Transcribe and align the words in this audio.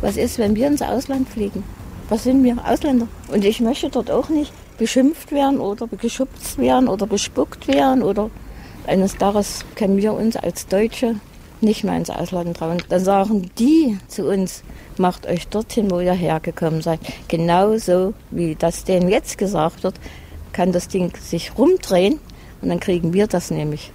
Was 0.00 0.16
ist, 0.16 0.38
wenn 0.38 0.56
wir 0.56 0.66
ins 0.66 0.82
Ausland 0.82 1.28
fliegen? 1.28 1.64
Was 2.08 2.24
sind 2.24 2.44
wir? 2.44 2.56
Ausländer. 2.66 3.08
Und 3.28 3.44
ich 3.44 3.60
möchte 3.60 3.88
dort 3.88 4.10
auch 4.10 4.28
nicht 4.28 4.52
beschimpft 4.78 5.32
werden 5.32 5.60
oder 5.60 5.86
geschubst 5.86 6.58
werden 6.58 6.88
oder 6.88 7.06
bespuckt 7.06 7.68
werden 7.68 8.02
oder 8.02 8.30
eines 8.86 9.16
Tages 9.16 9.64
können 9.76 9.96
wir 9.96 10.12
uns 10.12 10.36
als 10.36 10.66
Deutsche 10.66 11.16
nicht 11.60 11.84
mehr 11.84 11.96
ins 11.96 12.10
Ausland 12.10 12.56
trauen. 12.56 12.82
Dann 12.88 13.02
sagen 13.02 13.50
die 13.58 13.98
zu 14.08 14.28
uns, 14.28 14.62
macht 14.98 15.26
euch 15.26 15.48
dorthin, 15.48 15.90
wo 15.90 16.00
ihr 16.00 16.12
hergekommen 16.12 16.82
seid. 16.82 17.00
Genauso 17.28 18.14
wie 18.30 18.54
das 18.54 18.84
denen 18.84 19.08
jetzt 19.08 19.38
gesagt 19.38 19.82
wird, 19.82 19.94
kann 20.52 20.72
das 20.72 20.88
Ding 20.88 21.16
sich 21.16 21.56
rumdrehen 21.56 22.20
und 22.60 22.68
dann 22.68 22.80
kriegen 22.80 23.12
wir 23.12 23.26
das 23.26 23.50
nämlich. 23.50 23.92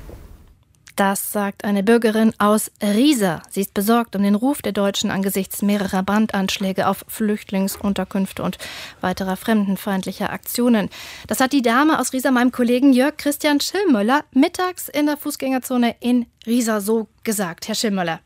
Das 1.00 1.32
sagt 1.32 1.64
eine 1.64 1.82
Bürgerin 1.82 2.34
aus 2.40 2.72
Riesa. 2.84 3.42
Sie 3.50 3.62
ist 3.62 3.74
besorgt 3.74 4.18
um 4.18 4.24
den 4.24 4.36
Ruf 4.36 4.62
der 4.62 4.74
Deutschen 4.74 5.12
angesichts 5.12 5.62
mehrerer 5.62 6.04
Brandanschläge 6.04 6.90
auf 6.90 7.06
Flüchtlingsunterkünfte 7.08 8.44
und 8.44 8.58
weiterer 9.00 9.38
fremdenfeindlicher 9.38 10.30
Aktionen. 10.30 10.90
Das 11.26 11.40
hat 11.40 11.54
die 11.54 11.62
Dame 11.62 12.02
aus 12.02 12.12
Riesa 12.12 12.32
meinem 12.32 12.52
Kollegen 12.52 12.92
Jörg 12.92 13.16
Christian 13.16 13.62
Schillmöller 13.62 14.26
mittags 14.34 14.90
in 14.90 15.06
der 15.06 15.16
Fußgängerzone 15.16 15.96
in 16.02 16.26
Riesa 16.46 16.82
so 16.82 17.08
gesagt. 17.24 17.70
Herr 17.70 17.76
Schillmöller, 17.76 18.20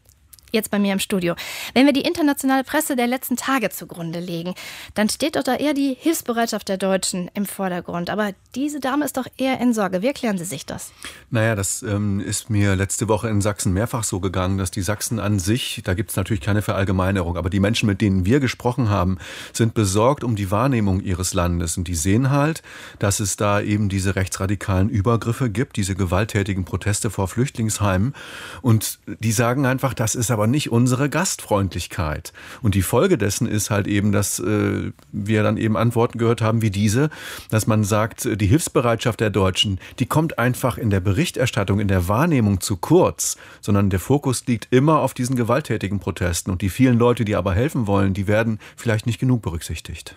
jetzt 0.53 0.71
bei 0.71 0.79
mir 0.79 0.93
im 0.93 0.99
Studio. 0.99 1.35
Wenn 1.73 1.85
wir 1.85 1.93
die 1.93 2.01
internationale 2.01 2.63
Presse 2.63 2.95
der 2.95 3.07
letzten 3.07 3.35
Tage 3.35 3.69
zugrunde 3.69 4.19
legen, 4.19 4.53
dann 4.93 5.09
steht 5.09 5.35
doch 5.35 5.43
da 5.43 5.55
eher 5.55 5.73
die 5.73 5.97
Hilfsbereitschaft 5.99 6.69
der 6.69 6.77
Deutschen 6.77 7.29
im 7.33 7.45
Vordergrund. 7.45 8.09
Aber 8.09 8.31
diese 8.55 8.79
Dame 8.79 9.03
ist 9.05 9.17
doch 9.17 9.27
eher 9.37 9.59
in 9.59 9.73
Sorge. 9.73 10.01
Wie 10.01 10.07
erklären 10.07 10.37
Sie 10.37 10.45
sich 10.45 10.65
das? 10.65 10.91
Naja, 11.31 11.55
das 11.55 11.81
ähm, 11.81 12.19
ist 12.19 12.49
mir 12.49 12.75
letzte 12.75 13.07
Woche 13.07 13.29
in 13.29 13.41
Sachsen 13.41 13.73
mehrfach 13.73 14.03
so 14.03 14.19
gegangen, 14.19 14.57
dass 14.57 14.71
die 14.71 14.81
Sachsen 14.81 15.19
an 15.19 15.39
sich, 15.39 15.81
da 15.83 15.95
gibt 15.95 16.11
es 16.11 16.15
natürlich 16.15 16.41
keine 16.41 16.61
Verallgemeinerung, 16.61 17.35
aber 17.35 17.49
die 17.49 17.59
Menschen, 17.59 17.87
mit 17.87 18.01
denen 18.01 18.25
wir 18.25 18.39
gesprochen 18.39 18.89
haben, 18.89 19.17
sind 19.51 19.73
besorgt 19.73 20.23
um 20.23 20.35
die 20.35 20.51
Wahrnehmung 20.51 21.01
ihres 21.01 21.33
Landes. 21.33 21.77
Und 21.77 21.87
die 21.87 21.95
sehen 21.95 22.29
halt, 22.29 22.61
dass 22.99 23.19
es 23.19 23.35
da 23.35 23.59
eben 23.59 23.89
diese 23.89 24.15
rechtsradikalen 24.15 24.89
Übergriffe 24.89 25.49
gibt, 25.49 25.77
diese 25.77 25.95
gewalttätigen 25.95 26.65
Proteste 26.65 27.09
vor 27.09 27.27
Flüchtlingsheimen. 27.27 28.13
Und 28.61 28.99
die 29.19 29.31
sagen 29.31 29.65
einfach, 29.65 29.93
das 29.93 30.15
ist 30.15 30.29
aber 30.29 30.42
aber 30.43 30.51
nicht 30.51 30.73
unsere 30.73 31.09
Gastfreundlichkeit. 31.09 32.33
Und 32.61 32.75
die 32.75 32.81
Folge 32.81 33.17
dessen 33.17 33.47
ist 33.47 33.69
halt 33.69 33.87
eben, 33.87 34.11
dass 34.11 34.39
äh, 34.39 34.91
wir 35.13 35.41
dann 35.41 35.55
eben 35.55 35.77
Antworten 35.77 36.17
gehört 36.17 36.41
haben 36.41 36.61
wie 36.61 36.69
diese, 36.69 37.09
dass 37.49 37.65
man 37.65 37.85
sagt, 37.85 38.27
die 38.29 38.45
Hilfsbereitschaft 38.45 39.21
der 39.21 39.29
Deutschen, 39.29 39.79
die 39.99 40.05
kommt 40.05 40.39
einfach 40.39 40.77
in 40.77 40.89
der 40.89 40.99
Berichterstattung, 40.99 41.79
in 41.79 41.87
der 41.87 42.09
Wahrnehmung 42.09 42.59
zu 42.59 42.75
kurz, 42.75 43.37
sondern 43.61 43.89
der 43.89 44.01
Fokus 44.01 44.45
liegt 44.45 44.67
immer 44.69 44.99
auf 44.99 45.13
diesen 45.13 45.37
gewalttätigen 45.37 46.01
Protesten. 46.01 46.51
Und 46.51 46.61
die 46.61 46.69
vielen 46.69 46.99
Leute, 46.99 47.23
die 47.23 47.37
aber 47.37 47.53
helfen 47.53 47.87
wollen, 47.87 48.13
die 48.13 48.27
werden 48.27 48.59
vielleicht 48.75 49.05
nicht 49.05 49.21
genug 49.21 49.43
berücksichtigt. 49.43 50.13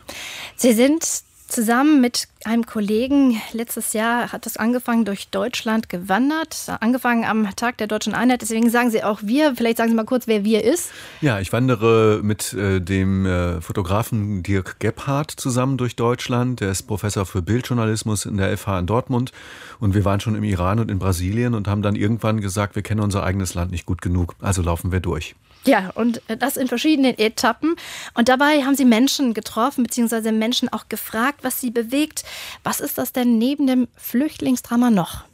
Sie 0.57 0.73
sind 0.73 1.23
zusammen 1.49 2.01
mit 2.01 2.29
einem 2.45 2.67
Kollegen 2.67 3.41
letztes 3.53 3.93
Jahr 3.93 4.33
hat 4.33 4.47
es 4.47 4.57
angefangen 4.57 5.05
durch 5.05 5.29
Deutschland 5.29 5.89
gewandert, 5.89 6.67
angefangen 6.81 7.25
am 7.25 7.49
Tag 7.57 7.79
der 7.79 7.87
deutschen 7.87 8.15
Einheit. 8.15 8.43
Deswegen 8.43 8.71
sagen 8.71 8.91
Sie 8.91 9.03
auch 9.03 9.21
wir. 9.23 9.55
Vielleicht 9.55 9.79
sagen 9.79 9.91
Sie 9.91 9.97
mal 9.97 10.05
kurz, 10.05 10.27
wer 10.27 10.45
wir 10.45 10.65
ist. 10.65 10.91
Ja, 11.21 11.41
ich 11.41 11.53
wandere 11.53 12.21
mit 12.23 12.53
äh, 12.53 12.81
dem 12.81 13.27
äh, 13.27 13.61
Fotografen 13.61 14.43
Dirk 14.43 14.81
Gebhardt 14.81 15.31
zusammen 15.31 15.77
durch 15.77 15.97
Deutschland. 15.97 16.61
Der 16.61 16.71
ist 16.71 16.85
Professor 16.85 17.27
für 17.27 17.43
Bildjournalismus 17.43 18.27
in 18.27 18.37
der 18.37 18.57
FH 18.57 18.81
in 18.81 18.87
Dortmund. 18.87 19.33
Und 19.79 19.95
wir 19.95 20.05
waren 20.05 20.21
schon 20.21 20.35
im 20.35 20.45
Iran 20.45 20.79
und 20.79 20.91
in 20.91 20.99
Brasilien 20.99 21.55
und 21.55 21.69
haben 21.69 21.83
dann 21.83 21.97
irgendwann 21.97 22.41
gesagt, 22.41 22.77
wir 22.77 22.83
kennen 22.83 23.01
unser 23.01 23.23
eigenes 23.25 23.55
Land 23.55 23.71
nicht 23.71 23.87
gut 23.87 24.03
genug. 24.03 24.35
Also 24.41 24.63
laufen 24.63 24.93
wir 24.93 25.01
durch. 25.01 25.35
Ja, 25.67 25.91
und 25.95 26.23
das 26.27 26.57
in 26.57 26.69
verschiedenen 26.69 27.19
Etappen. 27.19 27.77
Und 28.15 28.29
dabei 28.29 28.63
haben 28.63 28.77
Sie 28.77 28.85
Menschen 28.85 29.35
getroffen, 29.35 29.83
beziehungsweise 29.83 30.33
Menschen 30.33 30.73
auch 30.73 30.89
gefragt, 30.89 31.41
was 31.43 31.61
sie 31.61 31.71
bewegt. 31.71 32.25
Was 32.63 32.81
ist 32.81 32.99
das 32.99 33.13
denn 33.13 33.39
neben 33.39 33.67
dem 33.67 33.89
Flüchtlingsdrama 33.97 34.91
noch? 34.91 35.25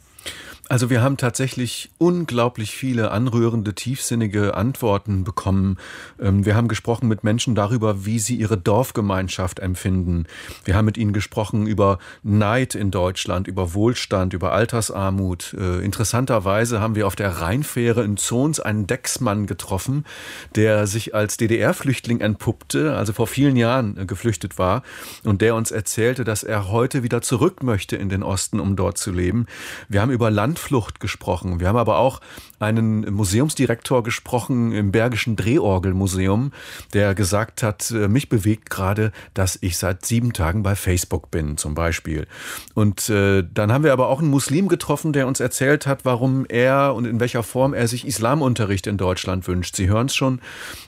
Also 0.72 0.88
wir 0.88 1.02
haben 1.02 1.18
tatsächlich 1.18 1.90
unglaublich 1.98 2.74
viele 2.74 3.10
anrührende, 3.10 3.74
tiefsinnige 3.74 4.54
Antworten 4.54 5.22
bekommen. 5.22 5.76
Ähm, 6.18 6.46
wir 6.46 6.56
haben 6.56 6.66
gesprochen 6.66 7.08
mit 7.08 7.24
Menschen 7.24 7.54
darüber, 7.54 8.06
wie 8.06 8.18
sie 8.18 8.36
ihre 8.36 8.56
Dorfgemeinschaft 8.56 9.58
empfinden. 9.58 10.24
Wir 10.64 10.74
haben 10.74 10.86
mit 10.86 10.96
ihnen 10.96 11.12
gesprochen 11.12 11.66
über 11.66 11.98
Neid 12.22 12.74
in 12.74 12.90
Deutschland, 12.90 13.48
über 13.48 13.74
Wohlstand, 13.74 14.32
über 14.32 14.52
Altersarmut. 14.52 15.54
Äh, 15.60 15.84
interessanterweise 15.84 16.80
haben 16.80 16.94
wir 16.94 17.06
auf 17.06 17.16
der 17.16 17.42
Rheinfähre 17.42 18.02
in 18.02 18.16
Zons 18.16 18.58
einen 18.58 18.86
Decksmann 18.86 19.46
getroffen, 19.46 20.06
der 20.54 20.86
sich 20.86 21.14
als 21.14 21.36
DDR-Flüchtling 21.36 22.22
entpuppte, 22.22 22.96
also 22.96 23.12
vor 23.12 23.26
vielen 23.26 23.56
Jahren 23.56 23.98
äh, 23.98 24.06
geflüchtet 24.06 24.56
war 24.56 24.84
und 25.22 25.42
der 25.42 25.54
uns 25.54 25.70
erzählte, 25.70 26.24
dass 26.24 26.42
er 26.44 26.70
heute 26.70 27.02
wieder 27.02 27.20
zurück 27.20 27.62
möchte 27.62 27.96
in 27.96 28.08
den 28.08 28.22
Osten, 28.22 28.58
um 28.58 28.74
dort 28.74 28.96
zu 28.96 29.12
leben. 29.12 29.44
Wir 29.90 30.00
haben 30.00 30.10
über 30.10 30.30
Land 30.30 30.61
Landflucht 30.62 31.00
gesprochen. 31.00 31.58
Wir 31.58 31.68
haben 31.68 31.76
aber 31.76 31.98
auch 31.98 32.20
einen 32.60 33.12
Museumsdirektor 33.12 34.04
gesprochen 34.04 34.70
im 34.70 34.92
Bergischen 34.92 35.34
Drehorgelmuseum, 35.34 36.52
der 36.92 37.16
gesagt 37.16 37.64
hat, 37.64 37.90
äh, 37.90 38.06
mich 38.06 38.28
bewegt 38.28 38.70
gerade, 38.70 39.10
dass 39.34 39.58
ich 39.60 39.76
seit 39.76 40.06
sieben 40.06 40.32
Tagen 40.32 40.62
bei 40.62 40.76
Facebook 40.76 41.32
bin, 41.32 41.56
zum 41.56 41.74
Beispiel. 41.74 42.28
Und 42.74 43.08
äh, 43.08 43.42
dann 43.52 43.72
haben 43.72 43.82
wir 43.82 43.92
aber 43.92 44.06
auch 44.06 44.20
einen 44.20 44.30
Muslim 44.30 44.68
getroffen, 44.68 45.12
der 45.12 45.26
uns 45.26 45.40
erzählt 45.40 45.88
hat, 45.88 46.04
warum 46.04 46.46
er 46.48 46.94
und 46.94 47.04
in 47.04 47.18
welcher 47.18 47.42
Form 47.42 47.74
er 47.74 47.88
sich 47.88 48.06
Islamunterricht 48.06 48.86
in 48.86 48.96
Deutschland 48.96 49.48
wünscht. 49.48 49.74
Sie 49.74 49.88
hören 49.88 50.06
es 50.06 50.14
schon, 50.14 50.40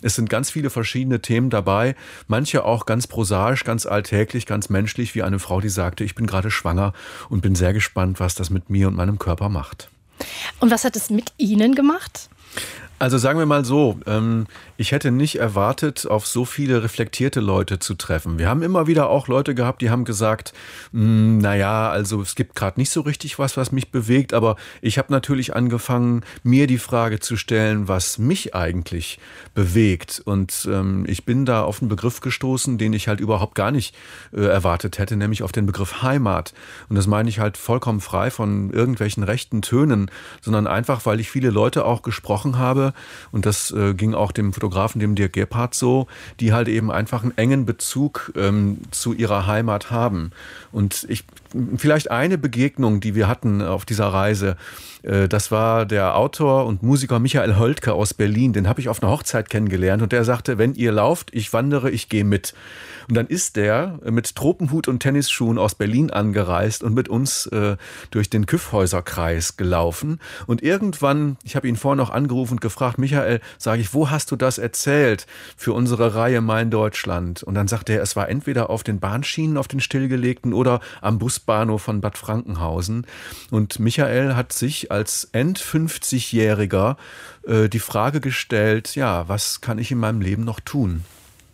es 0.02 0.14
sind 0.14 0.30
ganz 0.30 0.50
viele 0.50 0.70
verschiedene 0.70 1.20
Themen 1.20 1.50
dabei, 1.50 1.96
manche 2.28 2.64
auch 2.64 2.86
ganz 2.86 3.08
prosaisch, 3.08 3.64
ganz 3.64 3.86
alltäglich, 3.86 4.46
ganz 4.46 4.68
menschlich, 4.68 5.16
wie 5.16 5.24
eine 5.24 5.40
Frau, 5.40 5.60
die 5.60 5.68
sagte, 5.68 6.04
ich 6.04 6.14
bin 6.14 6.28
gerade 6.28 6.52
schwanger 6.52 6.92
und 7.28 7.40
bin 7.40 7.56
sehr 7.56 7.72
gespannt, 7.72 8.20
was 8.20 8.36
das 8.36 8.50
mit 8.50 8.70
mir 8.70 8.86
und 8.86 8.94
meinem 8.94 9.18
Körper 9.18 9.48
macht 9.48 9.53
gemacht. 9.54 9.88
Und 10.58 10.70
was 10.72 10.84
hat 10.84 10.96
es 10.96 11.10
mit 11.10 11.32
Ihnen 11.38 11.76
gemacht? 11.76 12.28
Also 13.04 13.18
sagen 13.18 13.38
wir 13.38 13.44
mal 13.44 13.66
so, 13.66 13.98
ähm, 14.06 14.46
ich 14.78 14.92
hätte 14.92 15.10
nicht 15.10 15.38
erwartet, 15.38 16.06
auf 16.06 16.26
so 16.26 16.46
viele 16.46 16.82
reflektierte 16.82 17.40
Leute 17.40 17.78
zu 17.78 17.92
treffen. 17.96 18.38
Wir 18.38 18.48
haben 18.48 18.62
immer 18.62 18.86
wieder 18.86 19.10
auch 19.10 19.28
Leute 19.28 19.54
gehabt, 19.54 19.82
die 19.82 19.90
haben 19.90 20.06
gesagt, 20.06 20.54
hm, 20.90 21.36
naja, 21.36 21.90
also 21.90 22.22
es 22.22 22.34
gibt 22.34 22.54
gerade 22.54 22.80
nicht 22.80 22.88
so 22.88 23.02
richtig 23.02 23.38
was, 23.38 23.58
was 23.58 23.72
mich 23.72 23.90
bewegt, 23.90 24.32
aber 24.32 24.56
ich 24.80 24.96
habe 24.96 25.12
natürlich 25.12 25.54
angefangen, 25.54 26.22
mir 26.44 26.66
die 26.66 26.78
Frage 26.78 27.20
zu 27.20 27.36
stellen, 27.36 27.88
was 27.88 28.16
mich 28.16 28.54
eigentlich 28.54 29.18
bewegt. 29.52 30.22
Und 30.24 30.66
ähm, 30.72 31.04
ich 31.06 31.26
bin 31.26 31.44
da 31.44 31.62
auf 31.62 31.82
einen 31.82 31.90
Begriff 31.90 32.22
gestoßen, 32.22 32.78
den 32.78 32.94
ich 32.94 33.06
halt 33.06 33.20
überhaupt 33.20 33.54
gar 33.54 33.70
nicht 33.70 33.94
äh, 34.32 34.46
erwartet 34.46 34.98
hätte, 34.98 35.18
nämlich 35.18 35.42
auf 35.42 35.52
den 35.52 35.66
Begriff 35.66 36.00
Heimat. 36.00 36.54
Und 36.88 36.96
das 36.96 37.06
meine 37.06 37.28
ich 37.28 37.38
halt 37.38 37.58
vollkommen 37.58 38.00
frei 38.00 38.30
von 38.30 38.70
irgendwelchen 38.70 39.24
rechten 39.24 39.60
Tönen, 39.60 40.10
sondern 40.40 40.66
einfach, 40.66 41.04
weil 41.04 41.20
ich 41.20 41.30
viele 41.30 41.50
Leute 41.50 41.84
auch 41.84 42.00
gesprochen 42.00 42.56
habe, 42.56 42.93
und 43.32 43.46
das 43.46 43.70
äh, 43.70 43.94
ging 43.94 44.14
auch 44.14 44.32
dem 44.32 44.52
Fotografen, 44.52 45.00
dem 45.00 45.14
Dirk 45.14 45.32
Gebhardt 45.32 45.74
so, 45.74 46.06
die 46.40 46.52
halt 46.52 46.68
eben 46.68 46.90
einfach 46.90 47.22
einen 47.22 47.36
engen 47.36 47.66
Bezug 47.66 48.32
ähm, 48.36 48.78
zu 48.90 49.12
ihrer 49.12 49.46
Heimat 49.46 49.90
haben. 49.90 50.30
Und 50.72 51.06
ich, 51.08 51.24
vielleicht 51.76 52.10
eine 52.10 52.38
Begegnung, 52.38 53.00
die 53.00 53.14
wir 53.14 53.28
hatten 53.28 53.62
auf 53.62 53.84
dieser 53.84 54.08
Reise, 54.08 54.56
äh, 55.02 55.28
das 55.28 55.50
war 55.50 55.86
der 55.86 56.16
Autor 56.16 56.66
und 56.66 56.82
Musiker 56.82 57.18
Michael 57.18 57.56
Holtke 57.56 57.92
aus 57.92 58.14
Berlin. 58.14 58.52
Den 58.52 58.68
habe 58.68 58.80
ich 58.80 58.88
auf 58.88 59.02
einer 59.02 59.12
Hochzeit 59.12 59.50
kennengelernt 59.50 60.02
und 60.02 60.12
der 60.12 60.24
sagte, 60.24 60.58
wenn 60.58 60.74
ihr 60.74 60.92
lauft, 60.92 61.30
ich 61.32 61.52
wandere, 61.52 61.90
ich 61.90 62.08
gehe 62.08 62.24
mit. 62.24 62.54
Und 63.08 63.16
dann 63.16 63.26
ist 63.26 63.56
der 63.56 63.98
mit 64.08 64.34
Tropenhut 64.34 64.88
und 64.88 65.00
Tennisschuhen 65.00 65.58
aus 65.58 65.74
Berlin 65.74 66.10
angereist 66.10 66.82
und 66.82 66.94
mit 66.94 67.08
uns 67.08 67.46
äh, 67.46 67.76
durch 68.10 68.30
den 68.30 68.46
Küffhäuserkreis 68.46 69.56
gelaufen. 69.56 70.20
Und 70.46 70.62
irgendwann, 70.62 71.36
ich 71.44 71.56
habe 71.56 71.68
ihn 71.68 71.76
vorher 71.76 71.96
noch 71.96 72.10
angerufen 72.10 72.54
und 72.54 72.60
gefragt, 72.60 72.98
Michael, 72.98 73.40
sage 73.58 73.82
ich, 73.82 73.92
wo 73.92 74.10
hast 74.10 74.30
du 74.30 74.36
das 74.36 74.58
erzählt 74.58 75.26
für 75.56 75.72
unsere 75.74 76.14
Reihe 76.14 76.40
Mein 76.40 76.70
Deutschland? 76.70 77.42
Und 77.42 77.54
dann 77.54 77.68
sagte 77.68 77.92
er, 77.92 78.02
es 78.02 78.16
war 78.16 78.28
entweder 78.28 78.70
auf 78.70 78.82
den 78.82 79.00
Bahnschienen, 79.00 79.58
auf 79.58 79.68
den 79.68 79.80
stillgelegten 79.80 80.54
oder 80.54 80.80
am 81.02 81.18
Busbahnhof 81.44 81.82
von 81.82 82.00
Bad 82.00 82.16
Frankenhausen. 82.16 83.06
Und 83.50 83.78
Michael 83.78 84.34
hat 84.34 84.52
sich 84.52 84.90
als 84.90 85.28
End-50-Jähriger 85.32 86.96
äh, 87.46 87.68
die 87.68 87.78
Frage 87.78 88.20
gestellt, 88.20 88.94
ja, 88.94 89.28
was 89.28 89.60
kann 89.60 89.78
ich 89.78 89.90
in 89.90 89.98
meinem 89.98 90.20
Leben 90.20 90.44
noch 90.44 90.60
tun? 90.60 91.04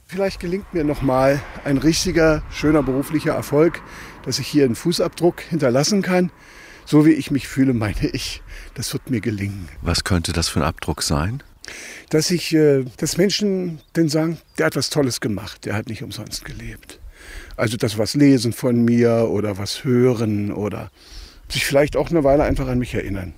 Vielleicht 0.06 0.40
gelingt 0.40 0.72
mir 0.74 0.84
noch 0.84 1.02
mal 1.02 1.40
ein 1.64 1.78
richtiger, 1.78 2.42
schöner 2.50 2.82
beruflicher 2.82 3.32
Erfolg, 3.32 3.80
dass 4.24 4.38
ich 4.38 4.46
hier 4.46 4.64
einen 4.64 4.74
Fußabdruck 4.74 5.40
hinterlassen 5.40 6.02
kann. 6.02 6.30
So 6.84 7.06
wie 7.06 7.12
ich 7.12 7.30
mich 7.30 7.46
fühle, 7.46 7.74
meine 7.74 8.08
ich, 8.12 8.42
das 8.74 8.92
wird 8.92 9.10
mir 9.10 9.20
gelingen. 9.20 9.68
Was 9.82 10.02
könnte 10.02 10.32
das 10.32 10.48
für 10.48 10.60
ein 10.60 10.66
Abdruck 10.66 11.02
sein? 11.02 11.42
Dass 12.08 12.32
ich, 12.32 12.52
äh, 12.54 12.84
dass 12.96 13.16
Menschen 13.16 13.80
denn 13.94 14.08
sagen, 14.08 14.38
der 14.58 14.66
hat 14.66 14.76
was 14.76 14.90
Tolles 14.90 15.20
gemacht, 15.20 15.64
der 15.64 15.74
hat 15.74 15.88
nicht 15.88 16.02
umsonst 16.02 16.44
gelebt. 16.44 16.98
Also 17.56 17.76
das 17.76 17.98
was 17.98 18.14
lesen 18.14 18.52
von 18.52 18.84
mir 18.84 19.28
oder 19.30 19.58
was 19.58 19.84
hören 19.84 20.52
oder 20.52 20.90
sich 21.48 21.64
vielleicht 21.66 21.96
auch 21.96 22.10
eine 22.10 22.24
Weile 22.24 22.44
einfach 22.44 22.68
an 22.68 22.78
mich 22.78 22.94
erinnern 22.94 23.34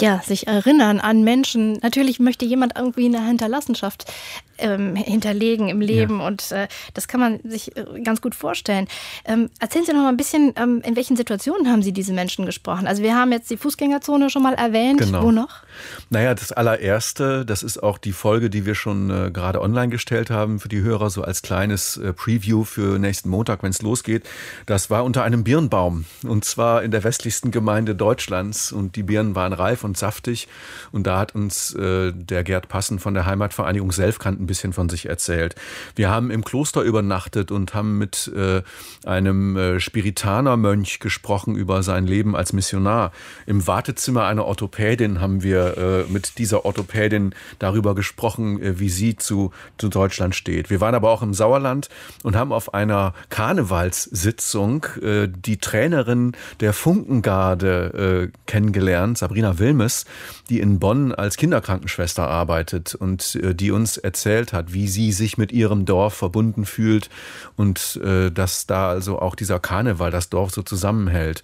ja, 0.00 0.20
sich 0.24 0.48
erinnern 0.48 1.00
an 1.00 1.22
Menschen. 1.22 1.78
Natürlich 1.82 2.18
möchte 2.18 2.44
jemand 2.44 2.76
irgendwie 2.76 3.06
eine 3.06 3.24
Hinterlassenschaft. 3.24 4.12
Ähm, 4.62 4.96
hinterlegen 4.96 5.68
im 5.68 5.80
Leben 5.80 6.20
ja. 6.20 6.26
und 6.26 6.50
äh, 6.52 6.68
das 6.94 7.08
kann 7.08 7.20
man 7.20 7.40
sich 7.44 7.76
äh, 7.76 8.00
ganz 8.02 8.20
gut 8.20 8.34
vorstellen. 8.34 8.88
Ähm, 9.24 9.50
erzählen 9.60 9.84
Sie 9.84 9.92
noch 9.92 10.02
mal 10.02 10.08
ein 10.08 10.16
bisschen, 10.16 10.52
ähm, 10.56 10.82
in 10.84 10.96
welchen 10.96 11.16
Situationen 11.16 11.70
haben 11.70 11.82
Sie 11.82 11.92
diese 11.92 12.12
Menschen 12.12 12.46
gesprochen? 12.46 12.86
Also 12.86 13.02
wir 13.02 13.14
haben 13.14 13.32
jetzt 13.32 13.50
die 13.50 13.56
Fußgängerzone 13.56 14.30
schon 14.30 14.42
mal 14.42 14.54
erwähnt. 14.54 15.00
Genau. 15.00 15.22
Wo 15.22 15.30
noch? 15.30 15.62
Naja, 16.10 16.34
das 16.34 16.52
allererste, 16.52 17.44
das 17.44 17.62
ist 17.62 17.82
auch 17.82 17.98
die 17.98 18.12
Folge, 18.12 18.50
die 18.50 18.66
wir 18.66 18.74
schon 18.74 19.10
äh, 19.10 19.30
gerade 19.30 19.60
online 19.60 19.88
gestellt 19.88 20.30
haben 20.30 20.60
für 20.60 20.68
die 20.68 20.80
Hörer, 20.80 21.10
so 21.10 21.22
als 21.22 21.42
kleines 21.42 21.96
äh, 21.96 22.12
Preview 22.12 22.64
für 22.64 22.98
nächsten 22.98 23.28
Montag, 23.28 23.62
wenn 23.62 23.70
es 23.70 23.82
losgeht. 23.82 24.28
Das 24.66 24.90
war 24.90 25.04
unter 25.04 25.24
einem 25.24 25.44
Birnbaum 25.44 26.04
und 26.24 26.44
zwar 26.44 26.82
in 26.82 26.90
der 26.90 27.04
westlichsten 27.04 27.50
Gemeinde 27.50 27.94
Deutschlands 27.94 28.72
und 28.72 28.96
die 28.96 29.02
Birnen 29.02 29.34
waren 29.34 29.52
reif 29.52 29.84
und 29.84 29.96
saftig 29.96 30.48
und 30.92 31.06
da 31.06 31.18
hat 31.18 31.34
uns 31.34 31.74
äh, 31.74 32.12
der 32.12 32.44
Gerd 32.44 32.68
Passen 32.68 32.98
von 32.98 33.14
der 33.14 33.26
Heimatvereinigung 33.26 33.92
Selfkant 33.92 34.40
ein 34.40 34.46
bisschen 34.52 34.74
von 34.74 34.90
sich 34.90 35.08
erzählt. 35.08 35.54
Wir 35.96 36.10
haben 36.10 36.30
im 36.30 36.44
Kloster 36.44 36.82
übernachtet 36.82 37.50
und 37.50 37.72
haben 37.72 37.96
mit 37.96 38.30
äh, 38.36 38.60
einem 39.06 39.56
äh, 39.56 39.80
Spiritanermönch 39.80 41.00
gesprochen 41.00 41.56
über 41.56 41.82
sein 41.82 42.06
Leben 42.06 42.36
als 42.36 42.52
Missionar. 42.52 43.12
Im 43.46 43.66
Wartezimmer 43.66 44.26
einer 44.26 44.44
Orthopädin 44.44 45.22
haben 45.22 45.42
wir 45.42 45.78
äh, 45.78 46.12
mit 46.12 46.36
dieser 46.36 46.66
Orthopädin 46.66 47.34
darüber 47.58 47.94
gesprochen, 47.94 48.60
äh, 48.60 48.78
wie 48.78 48.90
sie 48.90 49.16
zu, 49.16 49.52
zu 49.78 49.88
Deutschland 49.88 50.34
steht. 50.34 50.68
Wir 50.68 50.82
waren 50.82 50.94
aber 50.94 51.08
auch 51.08 51.22
im 51.22 51.32
Sauerland 51.32 51.88
und 52.22 52.36
haben 52.36 52.52
auf 52.52 52.74
einer 52.74 53.14
Karnevalssitzung 53.30 54.84
äh, 55.00 55.28
die 55.34 55.56
Trainerin 55.56 56.32
der 56.60 56.74
Funkengarde 56.74 58.28
äh, 58.30 58.38
kennengelernt, 58.44 59.16
Sabrina 59.16 59.58
Wilmes, 59.58 60.04
die 60.50 60.60
in 60.60 60.78
Bonn 60.78 61.14
als 61.14 61.38
Kinderkrankenschwester 61.38 62.28
arbeitet 62.28 62.94
und 62.94 63.38
die 63.42 63.70
uns 63.70 63.96
erzählt 63.96 64.31
hat, 64.52 64.72
wie 64.72 64.88
sie 64.88 65.12
sich 65.12 65.38
mit 65.38 65.52
ihrem 65.52 65.84
Dorf 65.84 66.14
verbunden 66.14 66.64
fühlt 66.64 67.10
und 67.56 68.00
äh, 68.02 68.30
dass 68.30 68.66
da 68.66 68.88
also 68.88 69.18
auch 69.18 69.34
dieser 69.34 69.60
Karneval 69.60 70.10
das 70.10 70.30
Dorf 70.30 70.52
so 70.52 70.62
zusammenhält. 70.62 71.42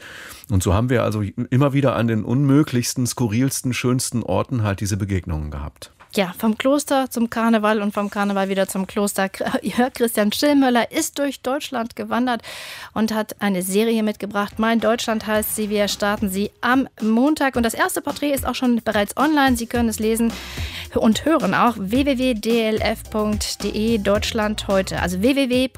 Und 0.51 0.63
so 0.63 0.73
haben 0.73 0.89
wir 0.89 1.03
also 1.05 1.23
immer 1.51 1.73
wieder 1.73 1.95
an 1.97 2.09
den 2.09 2.25
unmöglichsten, 2.25 3.07
skurrilsten, 3.07 3.75
schönsten 3.75 4.23
Orten 4.23 4.63
halt 4.63 4.81
diese 4.81 4.97
Begegnungen 4.97 5.51
gehabt. 5.51 5.93
Ja, 6.15 6.35
vom 6.39 6.57
Kloster 6.57 7.11
zum 7.11 7.29
Karneval 7.29 7.83
und 7.83 7.93
vom 7.93 8.09
Karneval 8.09 8.49
wieder 8.49 8.67
zum 8.67 8.87
Kloster. 8.87 9.29
Christian 9.95 10.33
Schillmöller 10.33 10.91
ist 10.91 11.19
durch 11.19 11.43
Deutschland 11.43 11.97
gewandert 11.97 12.41
und 12.95 13.13
hat 13.13 13.37
eine 13.41 13.63
Serie 13.63 14.03
mitgebracht. 14.03 14.59
Mein 14.59 14.81
Deutschland 14.81 15.27
heißt 15.27 15.55
sie. 15.55 15.69
Wir 15.69 15.87
starten 15.87 16.31
sie 16.31 16.51
am 16.63 16.89
Montag. 17.03 17.57
Und 17.57 17.63
das 17.63 17.75
erste 17.75 18.01
Porträt 18.01 18.33
ist 18.33 18.47
auch 18.47 18.55
schon 18.55 18.81
bereits 18.83 19.19
online. 19.19 19.57
Sie 19.59 19.67
können 19.67 19.91
es 19.91 19.99
lesen 19.99 20.33
und 20.97 21.25
hören 21.25 21.55
auch 21.55 21.75
www.dlf.de 21.77 22.39
Deutschland 23.99 24.69
heute. 24.69 25.01
Also 25.01 25.21
www.dlf.de 25.21 25.71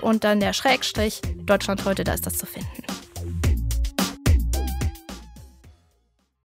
und 0.00 0.24
dann 0.24 0.40
der 0.40 0.52
Schrägstrich 0.52 1.22
Deutschland 1.44 1.84
heute, 1.84 2.04
da 2.04 2.14
ist 2.14 2.26
das 2.26 2.38
zu 2.38 2.46
finden. 2.46 2.95